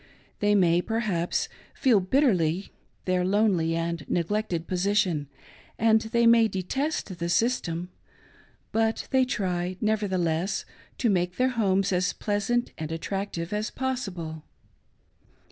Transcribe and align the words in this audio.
They 0.39 0.55
may, 0.55 0.81
perhaps, 0.81 1.47
feel 1.75 2.01
bitr 2.01 2.33
terly 2.33 2.69
their 3.05 3.23
lonely 3.23 3.75
and 3.75 4.03
neglected 4.09 4.65
position, 4.65 5.27
and 5.77 6.01
they 6.01 6.25
may 6.25 6.47
detest 6.47 7.19
the 7.19 7.29
system, 7.29 7.91
but 8.71 9.07
they 9.11 9.25
try, 9.25 9.77
nevertheless, 9.79 10.65
to 10.97 11.11
make 11.11 11.37
their 11.37 11.49
homes 11.49 11.91
as 11.93 12.13
pleasant, 12.13 12.71
and 12.79 12.91
attractive 12.91 13.53
as 13.53 13.69
possible. 13.69 14.41